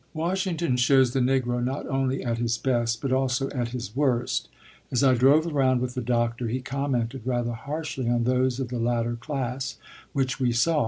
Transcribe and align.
Washington 0.15 0.77
shows 0.77 1.13
the 1.13 1.19
Negro 1.19 1.63
not 1.63 1.85
only 1.85 2.23
at 2.25 2.39
his 2.39 2.57
best, 2.57 3.01
but 3.03 3.11
also 3.11 3.51
at 3.51 3.67
his 3.67 3.95
worst. 3.95 4.49
As 4.91 5.03
I 5.03 5.13
drove 5.13 5.45
around 5.45 5.79
with 5.79 5.93
the 5.93 6.01
doctor, 6.01 6.47
he 6.47 6.59
commented 6.59 7.21
rather 7.23 7.53
harshly 7.53 8.09
on 8.09 8.23
those 8.23 8.59
of 8.59 8.69
the 8.69 8.79
latter 8.79 9.15
class 9.15 9.77
which 10.11 10.39
we 10.39 10.53
saw. 10.53 10.79